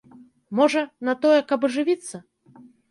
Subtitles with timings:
[0.59, 2.15] Можа, на тое, каб ажывіцца.